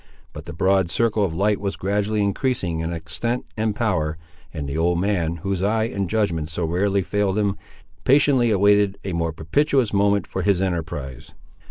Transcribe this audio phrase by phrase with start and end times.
[0.33, 4.17] But the broad circle of light was gradually increasing in extent and power,
[4.51, 7.55] and the old man, whose eye and judgment so rarely failed him,
[8.03, 11.33] patiently awaited a more propitious moment for his enterprise.